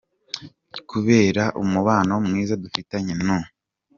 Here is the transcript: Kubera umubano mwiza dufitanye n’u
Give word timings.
Kubera 0.89 1.43
umubano 1.61 2.13
mwiza 2.25 2.53
dufitanye 2.63 3.13
n’u 3.25 3.39